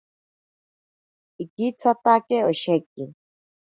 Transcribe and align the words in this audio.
Ikitsatake 1.43 2.37
osheki. 2.49 3.03